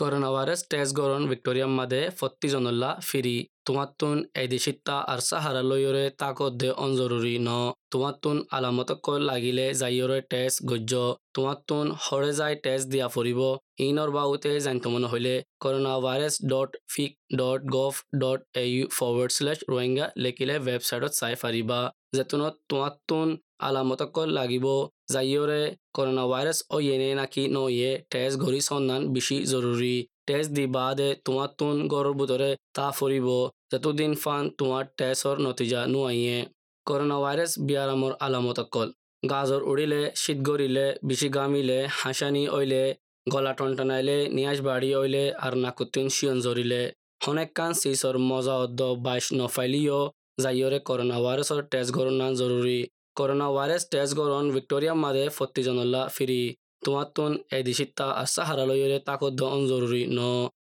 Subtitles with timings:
[0.00, 6.70] Corona virus test গরণ ভিক্টোরিয়াম মাদে ফত্তি জনল্লা ফিরি। তোমাত্তুন এদিশিত্তা আর সাহারা লইয়রে তাকদ্দে
[6.84, 7.50] অনজরুরি ন।
[7.92, 10.92] তোমাত্তুন আলামতক লাগিলে যাইয়রে টেস্ট গজ্য।
[11.36, 13.40] তোমাত্তুন হরে যাই টেস্ট দিয়া ফুরিব
[13.86, 19.32] ইনর বাউতে জানিত মনে হইলে corona virus dot vic dot gov dot A U forward
[19.36, 21.80] slash Rohingya লেখিলে ৱেবছাইটত চাই পাৰিবা।
[22.16, 23.28] যেতুনত তোমাত্তুন
[23.68, 24.66] আলামতক লাগিব।
[25.10, 25.62] যাইয়রে
[25.96, 29.96] করোনা ভাইরাস ও ইয়েনে নাকি নইয়ে টেস্ট ঘড়ি সন্ধান বেশি জরুরি
[30.28, 33.28] টেস্ট দি বাদে তোমার তুন গড়ের ভিতরে তা ফুরিব
[33.72, 36.38] যতদিন ফান তোমার টেস্টর নতিজা নুয়াইয়ে
[36.86, 38.88] করোনা ভাইরাস বিয়ারামর আলামত অকল
[39.22, 42.84] গাজর উড়িলে শীত গড়িলে বেশি গামিলে হাসানি অইলে
[43.26, 46.82] গলা টনটনাইলে নিয়াজ বাড়ি অইলে আর নাকুতিন শিয়ন জরিলে
[47.24, 50.00] হনেক কান সিসর মজা অদ্দ বাইশ নফাইলিও
[50.42, 52.78] যাইয়রে করোনা ভাইরাসর টেস্ট গড়না জরুরি
[53.16, 56.42] করোনা ভাইরাস টেস্ট গরণ ভিক্টোরিয়া মাদে ফত্তি জনল্লা ফিরি
[56.84, 60.20] তোমাতুন এদিশিত্তা আসা হারালয়রে তাকদ্দ অনজরুরি ন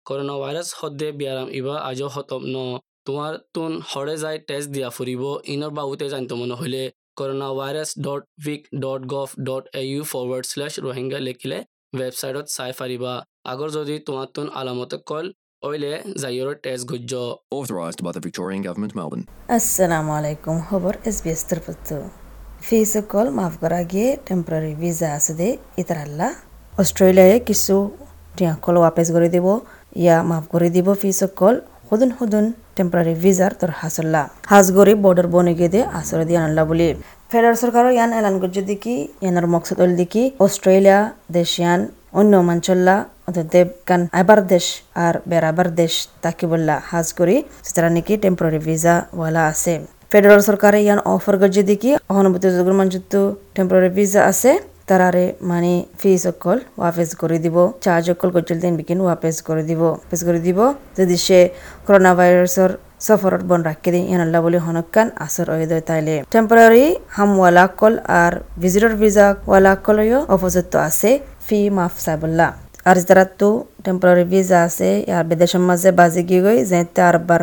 [0.07, 2.57] করোনা ভাইরাস হদ্দে বিয়ারাম ইবা আজও হতম ন
[3.07, 6.81] তোমার তুন হরে যাই টেস্ট দিয়া ফুরিব ইনর বাবুতে জানিত মনে হইলে
[7.19, 11.57] corona virus dot vic dot gov dot A U forward slash Rohingya লিখিলে
[11.93, 13.13] ৱেবছাইটত চাই পাৰিবা
[13.51, 15.25] আগৰ যদি তোমাৰ তুন আলামতে কল
[15.63, 17.13] অইলে যাইয়ৰ টেষ্ট গুজ্য
[17.53, 19.23] Authorised by the Victorian Government, Melbourne.
[19.57, 21.31] আসসালামু আলাইকুম খবর এস বি
[23.11, 25.47] কল মাফ করা গিয়ে টেম্পোরারি ভিসা আছে দে
[25.81, 26.27] ইতারাল্লা
[26.73, 27.75] অস্ট্রেলিয়ায় কিছু
[28.35, 29.47] টিয়া কল ওয়াপেস করে দিব
[29.95, 31.55] ইয়া মাফ করে দিব ফিস কল
[31.89, 32.45] হুদুন হুদুন
[32.77, 36.87] টেম্পোরারি ভিসার তোর হাসল্লা হাজগরি বর্ডার বনে গিয়ে দে আসরে দিয়ে আনলা বলি
[37.31, 40.99] ফেডারেল সরকারও ইয়ান এলান করছে দেখি ইয়ানোর মকসদ হল দেখি অস্ট্রেলিয়া
[41.37, 41.79] দেশিয়ান
[42.19, 42.95] অন্য মাঞ্চল্লা
[43.47, 44.65] দেব কান আবার দেশ
[45.03, 49.73] আর বেড়াবার দেশ তাকে বললা হাজ করি সেটা নাকি টেম্পোরারি ভিসা ওয়ালা আছে
[50.13, 53.13] ফেডারেল সরকারে ইয়ান অফার করছে দেখি। অহনুভূতি যোগের মানযুক্ত
[53.55, 54.51] টেম্পোরারি ভিসা আছে,
[54.89, 59.81] তারারে মানে ফিস অকল ওয়াপেস করে দিব চার্জ অকল করছিল দিন বিকিন ওয়াপেস করে দিব
[59.93, 60.59] ওয়াপেস করে দিব।
[60.99, 61.39] যদি সে
[61.85, 62.71] করোনা ভাইরাসর
[63.07, 68.93] সফরত বন রাখি দিই ইয়ানাল্লা বলে হনকান আসর দই তাইলে। টেম্পোরারি হামওয়ালা কল আর ভিজিটর
[69.01, 71.09] ভিসা ওয়ালা কলও অপযুক্ত আছে
[71.45, 72.47] ফি মাফ সাবল্লা
[72.89, 73.49] আর যারা তো
[73.85, 77.41] টেম্পোরারি ভিসা আছে আর বিদেশের মাঝে বাজি গিয়ে গই যেতে আরবার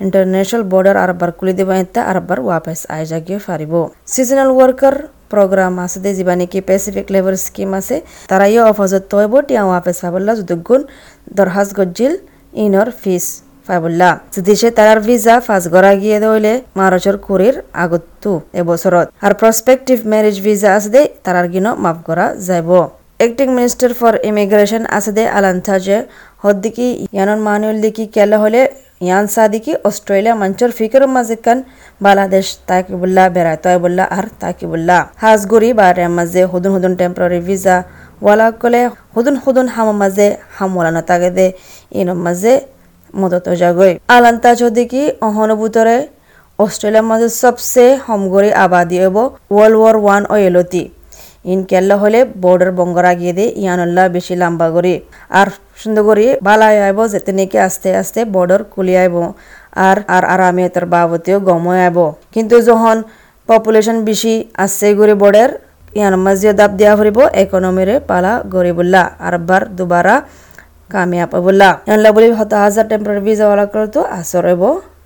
[0.00, 3.72] আরবার খুলে দিব এতে আরবার ওয়াপেস আই জাগিয়ে ফারিব
[4.12, 4.96] সিজনাল ওয়ার্কার
[5.32, 7.96] প্রোগ্রাম আছে দে যিবা নেকি পেসিফিক লেভেল স্কিম আছে
[8.30, 10.80] তারাইও অপযুক্ত হইব টিয়া ওয়াপেস পাবল্লা যদুগুণ
[11.36, 12.14] দরহাজ গজ্জিল
[12.56, 13.26] ইনর ফিস
[13.68, 19.98] পাবল্লা যদি সে তারার ভিসা ফাঁস গড়া গিয়ে দইলে মারচর কুরির আগতু এবছরত আর প্রসপেক্টিভ
[20.10, 22.70] ম্যারেজ ভিসা আছে দে তারার গিন মাফ করা যাইব
[23.20, 25.98] এক্টিং মিনিস্টার ফর ইমিগ্রেশন আছে দে আলান্থাজে
[26.44, 28.60] হদ্দিকি ইয়ানন মানুল দিকি কেলা হলে
[29.00, 31.58] ইয়ান সাদিকি অস্ট্রেলিয়া মঞ্চর ফিকর মাজিকান
[32.00, 35.86] বাংলাদেশ তাকিবুল্লাহ বেড়ায় তয়বুল্লাহ আর তাকিবুল্লাহ। হাজগুড়ি বা
[36.18, 37.76] মাঝে হুদুন হুদুন টেম্পোরারি ভিসা
[38.22, 38.82] ওয়ালা কলে
[39.14, 40.26] হুদুন হুদুন হাম মাঝে
[40.56, 41.46] হাম ওয়ালা তাগে দে
[41.92, 42.54] ইন মাঝে
[43.14, 45.96] মদত যাগৈ আলান্তা চৌদিকি অহনুভূতরে
[46.58, 49.16] অস্ট্রেলিয়ার মাঝে সবসে হমগরি আবাদি হব
[49.50, 50.82] ওয়ার্ল্ড ওয়ার ওয়ান ও এলতি
[51.52, 54.94] ইন কেল্লা হলে বর্ডার বঙ্গরা গিয়ে দে ইয়ানুল্লাহ বেশি লম্বা করি
[55.40, 55.48] আর
[55.80, 59.16] সুন্দর করি বালাই আইব যেতে নাকি আস্তে আস্তে বর্ডার কুলি আইব
[59.86, 61.98] আর আর আরামে তার বাবতেও গময় আইব।
[62.34, 62.96] কিন্তু যখন
[63.48, 64.34] পপুলেশন বেশি
[64.64, 65.50] আসছে করে বর্ডার
[65.98, 70.16] ইয়ান মাঝে দাব দিয়া ফুরিব ইকোনমিরে পালা গরিবুল্লাহ আরবার দুবারা
[70.90, 74.62] কামিয়াব বললা। ইয়ানলা বলি হত হাজার টেম্পোরারি ভিসা ওয়ালা করতো আসর হইব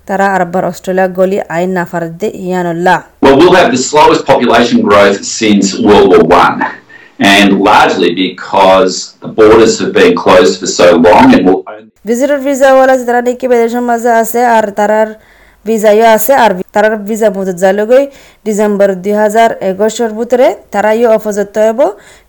[0.07, 5.17] তারা আরবার অস্ট্রেলিয়া গলি আইন নাফার দে ইয়ানুল্লাহ Well, we'll have the slowest population growth
[5.39, 6.55] since World War One,
[7.25, 12.39] and largely because the borders have been closed for so long, and will only visitor
[12.45, 12.69] visa
[13.01, 15.09] যারা নাকি বিদেশের মাঝে আছে আর তারার
[15.65, 18.03] ভিসাইও আছে আর তারার ভিসা মজুদ যালগৈ
[18.45, 21.79] ডিসেম্বর দুই হাজার একুশের ভিতরে তারাইও অপযুক্ত হব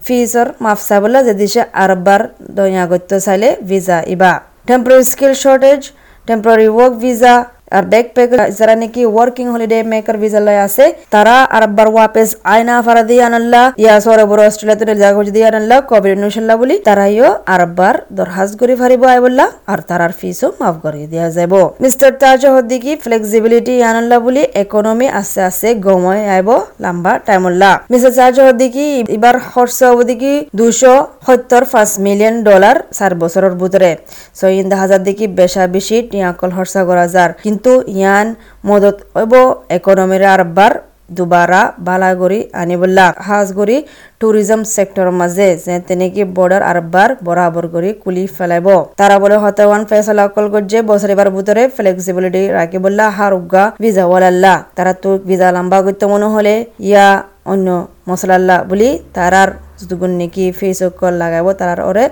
[0.06, 2.20] ফিসর মাফ চাবলা যে দিশে আরবার
[2.56, 4.32] দয়া গত্য চাইলে ভিসা ইবা
[4.68, 5.80] temporary skill shortage
[6.28, 7.34] temporary work visa
[7.70, 13.22] packer যারা নাকি ওয়ার্কিং হলিডে মেকার ভিসা লয় আছে, তারা আরবার ওয়াপেস আয়না ফারা দিয়ে
[13.28, 18.74] আনাল্লা, ইয়া সরে বড় অস্ট্রেলিয়াতে জাগো যদি আনাল্লা কোভিড ইনশাল্লাহ বলি, তারাইও আরবার দরহাজ করে
[18.80, 21.52] ফারিব আই বললা আর তারার ফিসও মাফ করে দেওয়া যাব
[21.84, 26.48] মিস্টার তাজ হদ্দিকি ফ্লেক্সিবিলিটি আনাল্লা বলি ইকোনমি আস্তে আস্তে গময় আইব,
[26.84, 28.86] লম্বা টাইম টাইমল্লা মিস্টার তাজ হদ্দিকি
[29.16, 30.94] এবার খরচ হদিকি দুশো
[31.26, 33.90] সত্তর পাঁচ মিলিয়ন ডলার চার বছরের ভিতরে।
[34.38, 38.26] সো ইন্দা হাজার দিকে বেশা বেশি টিয়াকল খরচা করা যার। কিন্তু ইয়ান
[38.68, 39.34] মদত হইব
[39.76, 40.72] ইকোনমির আরবার
[41.16, 43.76] দুবারা বালাগরি আনিবুল্লাহ হাজগরি
[44.20, 48.68] ট্যুরিজম সেক্টর মাঝে যে তেনেকি বর্ডার আরবার বরাবর করে কুলি ফেলাইব
[49.00, 54.92] তারা বলে হতওয়ান ফেসলা কল করছে বছরিবার ভিতরে ফ্লেক্সিবিলিটি রাখিবুল্লাহ হার উগা ভিজা ওয়ালাল্লাহ তারা
[55.02, 56.54] তো ভিজা লম্বা করতে মনে হলে
[56.88, 57.06] ইয়া
[57.52, 57.68] অন্য
[58.08, 62.04] মশলাল্লাহ বলি তারার যতগুণ নেকি ফেস কল লাগাব তারার ওরে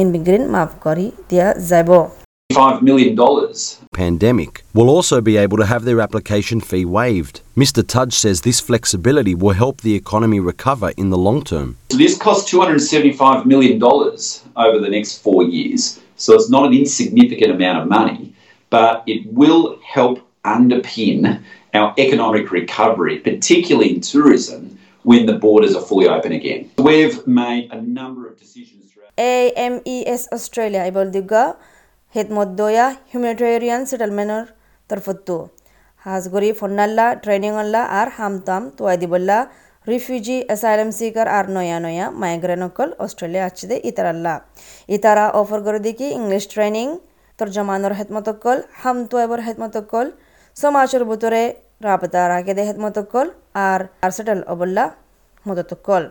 [0.00, 1.92] ইনবিগ্রিন মাফ করি দিয়া যাব।
[2.52, 3.14] $5 million.
[3.92, 7.42] pandemic will also be able to have their application fee waived.
[7.56, 7.86] Mr.
[7.86, 11.76] Tudge says this flexibility will help the economy recover in the long term.
[11.90, 16.00] So this costs $275 million over the next four years.
[16.16, 18.32] So it's not an insignificant amount of money,
[18.70, 21.42] but it will help underpin
[21.74, 26.70] our economic recovery, particularly in tourism, when the borders are fully open again.
[26.78, 29.12] We've made a number of decisions throughout.
[29.18, 31.12] AMES Australia ibol
[32.15, 34.49] diga hitmod doya humanitarian settlement
[34.89, 35.49] tarfattu
[36.05, 39.39] hasgori fonnalla training alla ar hamtam tuai dibolla
[39.87, 44.27] refugee asylum seeker are ನೋಯ ನೋಯ ಮೈಗ್ರೆನೊಕಲ್ Australia ಹಚ್ಚಿದೆ ಈ ಥರ ಅಲ್ಲ
[44.89, 46.93] ಈ ಥರ offer ಗರದಿಕ್ಕಿ English training
[47.39, 50.07] তর্জমানোর হেতমতকল হামতো এবার হেতমতকল
[50.57, 51.41] সমাজের ভিতরে
[51.83, 53.27] রাবতা রাখে দে হেতমতকল
[53.65, 54.85] আর আর সেটেল অবল্লা
[55.45, 56.03] মদতকল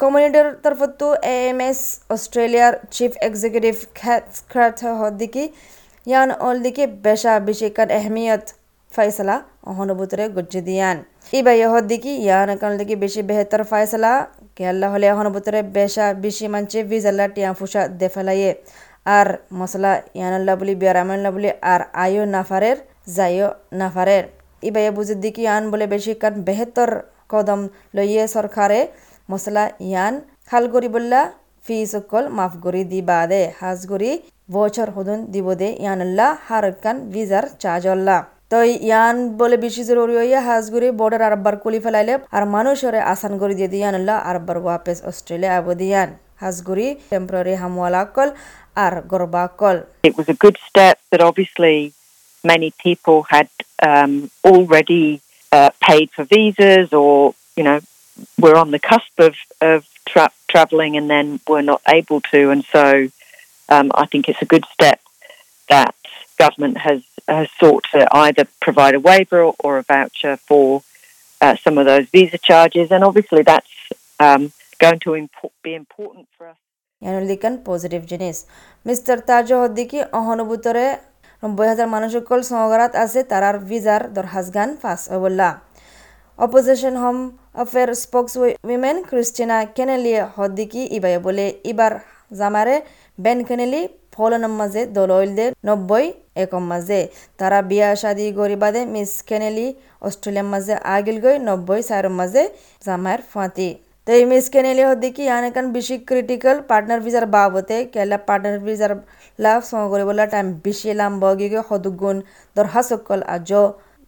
[0.00, 1.80] তরফতো এ এম এস
[2.14, 3.74] অস্ট্রেলিয়ার চিফ এক্সিকিউটিভ
[4.50, 5.44] খ্যাত হদ্দিকি
[6.06, 8.44] ইয়ান অল দিকে বেশা বিশেকান এহমিয়ত
[8.92, 9.36] ফয়সলা
[9.70, 10.96] অহনুভূতরে গজ্জে দিয়ান
[11.32, 14.12] ইবা ইহদ্দিকি ইয়ান কাল দিকে বেশি বেহতর ফয়সলা
[14.56, 18.50] কে আল্লাহ হলে অহনুভূতরে বেশা বেশি মানছে ভিজাল্লা টিয়া ফুসা দেফেলাইয়ে।
[19.16, 22.78] আর মশলা ইয়ানাল্লা বলি বিয়ারামাল্লা বলি আর আয়ো নাফারের
[23.16, 23.48] যাইও
[23.80, 24.24] নাফারের
[24.62, 26.90] ইবাইয়া বুঝির দিকে ইয়ান বলে বেশি কান বেহতর
[27.32, 27.60] কদম
[27.96, 28.80] লইয়ে সরকারে
[29.30, 30.14] মশলা ইয়ান
[30.48, 31.20] খাল করি বললা
[31.64, 34.10] ফি সকল মাফ করি দি বাদে। হাজ করি
[34.56, 38.18] বছর হদুন দিব দে ইয়ানাল্লা হারকান ভিজার চাজল্লা
[38.52, 38.58] তো
[38.88, 43.70] ইয়ান বলে বেশি জরুরি হইয়া হাজগুড়ি বর্ডার আরবার কুলি ফেলাইলে আর মানুষরে আসান করে দিয়ে
[43.74, 46.08] দিয়ানুল্লাহ আরবার ওয়াপেস অস্ট্রেলিয়া আবদিয়ান
[46.42, 48.28] হাজগুড়ি টেম্পোরারি হামওয়ালা কল
[48.84, 49.76] আর গরবা কল।
[50.18, 51.78] Was a good step that obviously
[52.52, 53.48] many people had
[53.88, 54.12] um,
[54.50, 55.06] already
[55.52, 56.24] uh, paid for
[57.02, 57.16] or,
[57.58, 57.78] you know,
[58.39, 62.49] were on the cusp of, of tra- travelling and then were not able to.
[62.51, 62.85] And so
[63.69, 64.99] um, I think it's a good step
[65.69, 65.95] that
[66.37, 70.83] government has, has sought to either provide a waiver or, or a voucher for
[71.41, 72.91] uh, some of those visa charges.
[72.91, 73.73] And obviously that's
[74.19, 76.57] um, going to impo- be important for us.
[77.01, 78.37] ইয়ানুলিকান positive জিনিস
[78.85, 80.85] mister Taj হদ্দিকি অহনুভূতরে
[81.43, 85.49] নব্বই হাজার মানুষ সকল সহগারাত আছে তারার ভিজার দরহাজগান ফাস অবল্লা
[86.39, 87.17] opposition home
[87.56, 88.32] অফের spokes
[88.68, 91.92] women Kristina Keneally হদ্দিকি ইবাই বলে ইবার
[92.38, 92.76] জামারে
[93.18, 93.82] বেন কেনেলি
[94.14, 96.06] ফলনের মাঝে দলইল দে নব্বই
[96.42, 97.00] একম মাঝে।
[97.38, 99.66] তারা বিয়া শাদি গরিবাদে মিস কেনেলি
[100.06, 102.42] অস্ট্রেলিয়ার মাঝে আগিল গই নব্বই চার মাঝে
[102.86, 103.68] জামায়ের ফাঁতি।
[104.06, 108.92] তো এই মিস কেনেলি হদ্দিকি ইয়ানেকান বেশি ক্রিটিক্যাল পার্টনার ভিসার বাবতে কেলা পার্টনার ভিসার
[109.38, 112.16] লাভ সঙ্গ করিবলা টাইম বেশি লাম বগিগে সদুগুণ
[112.56, 113.50] দরহাসকল আজ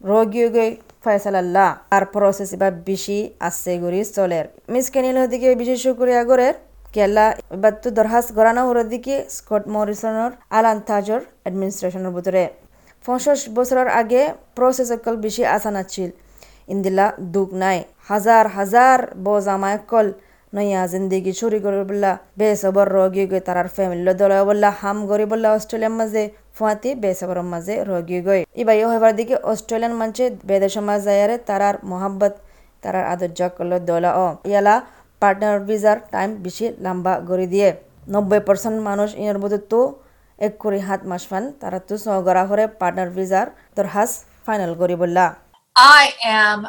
[0.01, 0.67] রগিগে
[1.05, 1.67] ফয়সালাল্লা
[1.97, 3.19] আর প্রসেস এবার বেশি
[3.49, 6.55] আছে গরি চলের। মিস কেনেলি হদ্দিকি বিশেষ করে আগরের
[6.95, 12.43] কেলা এবার তো দরহাস গড়ানো ওর দিকে স্কট মরিসনের আলান তাজর অ্যাডমিনিস্ট্রেশনের ভিতরে।
[13.05, 14.23] পঞ্চাশ বছরের আগে
[14.57, 16.11] প্রসেস অকল বেশি আসান আছিল।
[16.73, 17.79] ইন্দিলা দুঃখ নাই।
[18.11, 20.07] হাজার হাজার বজামায় কল
[20.53, 25.95] নইয়া জিন্দিগি চুরি করে বললা বেসবর রগি তারার ফ্যামিলি দল বললা, হাম গরি বললা অস্ট্রেলিয়ার
[25.99, 26.23] মাঝে
[26.59, 32.35] ফুয়াতি বেসবর মাঝে রগি গই ইবাই হইবার দিকে অস্ট্রেলিয়ান মানছে বেদে সমাজ যায়ারে তারার মোহাব্বত,
[32.83, 34.75] তারার আদর্য করল দলা ও ইয়ালা
[35.23, 37.69] পার্টনার ভিসার টাইম বেশি লম্বা করে দিয়ে।
[38.15, 39.81] নব্বই পার্সেন্ট মানুষ ইনের মধ্যে তো
[40.39, 43.47] এক করে হাত মাস ফান, তারা তো সহগরা হরে পার্টনার ভিসার
[43.77, 44.11] দরহাস
[44.47, 45.27] ফাইনাল করি বললা
[46.03, 46.07] I
[46.41, 46.61] am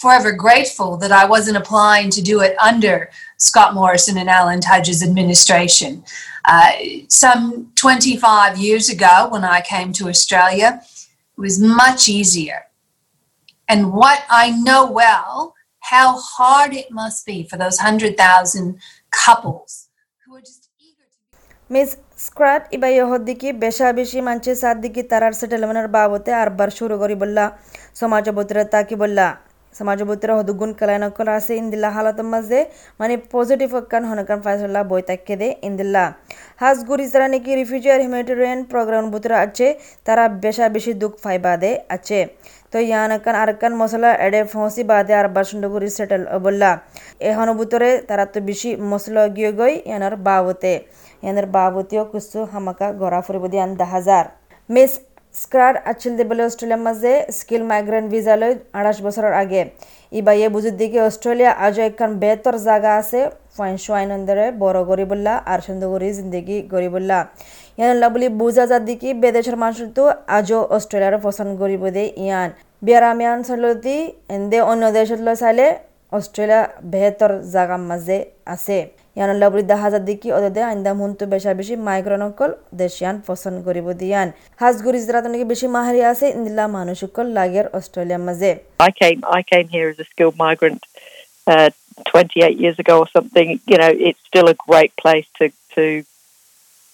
[0.00, 5.02] forever grateful that I wasn't applying to do it under Scott Morrison and Alan Tudge's
[5.02, 6.02] administration.
[6.46, 6.72] Uh,
[7.08, 10.80] some 25 years ago, when I came to Australia,
[11.36, 12.60] it was much easier.
[13.68, 19.88] And what I know well, how hard it must be for those 100,000 couples
[20.24, 21.28] who are just eager to be.
[21.74, 21.90] Miss
[22.26, 27.44] স্ক্রাট ইবা ইহদ্দিকি বেশা বেশি মানছে সাদ্দিকি তারার সেটেলমেন্টের বাবতে আরবার শুরু করি বললা
[28.00, 29.26] সমাজ বতরে তাকি বললা
[29.75, 32.59] সমাজ বতরে হদুগুণ কলায়নকল আছে ইন্দিল্লা হালাতের মাঝে
[32.99, 36.03] মানে পজিটিভ কান হনকান ফাইসল্লা বই তাকে দে ইন্দিল্লা
[36.61, 39.67] হাজ গুরি নাকি রিফিউজি আর হিউম্যানিটেরিয়ান প্রোগ্রাম বুতরে আছে
[40.07, 42.19] তারা বেশা বেশি দুঃখ ফাইবাদে আছে
[42.73, 45.63] তো ইয়ানকান আরকান মশলা এডে ফসি বাদে আর বাসুন্ড
[45.97, 46.71] সেটেল বললা
[47.21, 50.73] এহন বুতরে তারা তো বেশি মশলা গিয়ে গই ইয়ানার বাবতে
[51.23, 54.25] ইয়ানের বাবতীয় কিছু হামাকা গড়া ফুরিব দিয়ান দা হাজার
[54.69, 54.91] মিস
[55.41, 59.61] স্ক্রাড আছিল দেবলে অস্ট্রেলিয়ার মাঝে স্কিল মাইগ্রেন্ট ভিসা লই আঠাশ বছরের আগে।
[60.19, 63.19] ইবাইয়ে বুঝির দিকে অস্ট্রেলিয়া আজও একখান বেতর জায়গা আছে
[63.57, 67.19] ফাইন সোয়াইনন্দরে বড় গরিবুল্লা আর সুন্দরী জিন্দগি গরিবুল্লা
[67.77, 70.03] ইয়ানুল্লাহ বলি বুঝা যার দিকে বেদেশের মানুষ তো
[70.37, 72.49] আজও অস্ট্রেলিয়ার পছন্দ গরিব দে ইয়ান।
[72.85, 73.97] বিয়ারামিয়ান চলতি
[74.35, 75.67] এন্দে অন্য দেশত চাইলে
[76.17, 76.61] অস্ট্রেলিয়া
[76.91, 78.17] বেহতর জাগার মাঝে
[78.55, 78.77] আছে।
[79.19, 84.31] ಯಾನಲ್ಲಬ್ರಿದ್ದ ಹಾಜದಿಕ್ಕಿ ಒದದೆ ಅಂದ ಮುಂತು ಬೆಶ ಬಿಸಿ ಮೈಕ್ರೋನೊಕ್ಕಲ್ ದೇಶಿಯಾನ್ ಪಸಂದ್ ಕರಿಬ ದಿಯಾನ್
[84.63, 88.51] ಹಾಜ್ಗುರ್ ಇಜ್ರಾತನಿಗೆ ಬಿಸಿ ಮಾಹರಿ ಆಸೆ ಇಂದಿಲ್ಲ ಮಾನುಷುಕ್ಕಲ್ ಲಾಗಿಯರ್ ಆಸ್ಟ್ರೇಲಿಯಾ ಮಜೆ
[88.87, 90.83] I came I came here as a skilled migrant
[91.53, 91.69] uh,
[92.05, 93.49] 28 years ago or something.
[93.71, 95.45] You know it's still a great place to
[95.75, 95.85] to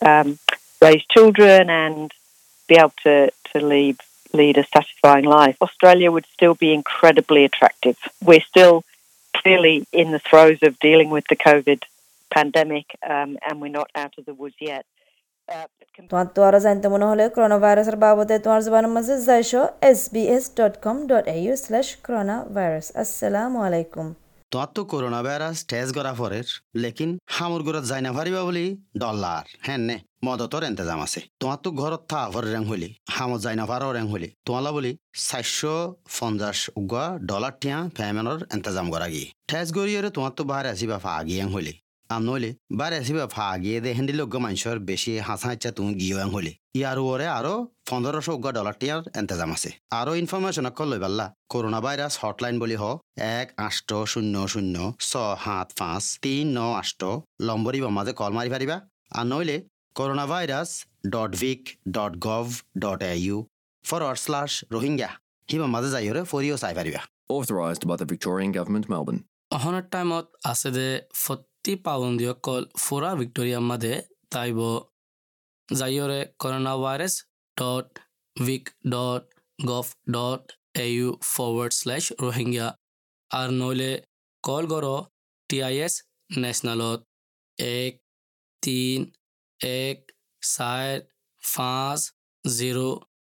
[0.01, 0.29] um,
[0.81, 2.07] raise children and
[2.69, 3.15] be able to
[3.49, 3.97] to lead
[4.33, 7.97] lead a satisfying life, Australia would still be incredibly attractive.
[8.21, 8.83] We're still
[9.33, 11.81] clearly in the throes of dealing with the COVID
[12.35, 14.85] pandemic, um, and we're not out of the woods yet.
[15.55, 15.67] Uh,
[16.09, 19.61] তোমার তো আরও জানতে মনে হলে corona ভাইরাসের বাবদে তোমার জবানের মাঝে যাইছো
[19.91, 24.07] S B S dot com dot A U slash corona virus আসসালামু আলাইকুম।
[24.51, 26.47] তোমার তো করোনা ভাইরাস টেস্ট করা পরের
[26.83, 28.65] লেকিন হামুর ঘরত যাই না পারিবা বলি
[29.01, 33.55] ডলার হ্যাঁ নে মদতর এন্তেজাম আছে। তোমার তো ঘরত থা ভর রেং হইলি হামত যাই
[33.61, 34.91] না পারো রেং হইলি। তোমালা বলি
[35.27, 35.75] চারশো
[36.17, 41.11] পঞ্চাশ উগা ডলার টিয়া পেমেন্টর এন্তেজাম করা গিয়ে টেস্ট করিয়ে তোমার তো বাহারে আসিবা ফা
[41.21, 41.73] আগিয়ে হইলি।
[42.11, 46.15] আম নইলে বারে আসিবা ফা আগিয়ে দে হেন্দি লোক মানুষের বেশি হাসা ইচ্ছা তুমি গিয়ে
[46.33, 47.55] হইলি ইয়ার ওরে আরও
[47.89, 52.75] পনেরোশো উগা ডলার টিয়ার এন্তেজাম আছে আরও ইনফরমেশন অকল লৈ পাল্লা করোনা ভাইরাস হটলাইন বুলি
[52.81, 52.83] হ
[53.37, 55.11] এক আষ্ট শূন্য শূন্য ছ
[55.43, 57.01] সাত পাঁচ তিন ন আষ্ট
[57.47, 58.77] লম্বরিব মাজে কল মারি পাৰিবা
[59.11, 59.57] আৰু নইলে
[59.95, 60.69] corona virus
[61.13, 61.61] dot vic
[61.95, 62.45] dot gov
[62.83, 63.37] dot A U
[63.85, 65.09] forward slash Rohingya
[65.49, 67.01] Hiba মাজে যাইরে ফরিও চাই পাৰিবা
[67.31, 69.21] Authorised by the Victorian Government, Melbourne.
[69.55, 70.87] অহনৰ টাইমত আছে যে
[71.61, 73.93] ফৰ্টি পাউণ্ডিয়কল ফুৰা ভিক্টৰিয়াৰ মাদে
[74.31, 74.59] তাইব
[75.69, 77.13] যাইৰে corona virus
[77.57, 77.99] dot
[78.35, 82.67] vic dot gov dot A U forward slash Rohingya
[83.31, 83.91] আৰু নহ'লে
[84.43, 84.87] কল কৰ
[85.49, 85.93] টি আই এছ
[86.37, 86.99] নেশ্যনেলত
[87.57, 87.99] এক
[88.63, 89.05] তিন
[89.59, 90.87] এক চাৰ
[91.43, 92.07] পাঁচ
[92.43, 92.81] জিৰ'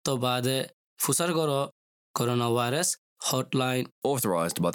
[0.05, 0.55] তো বাদে
[1.01, 1.53] ফুচাৰ কৰ
[2.15, 2.89] corona virus
[3.25, 4.71] hotline Authorised by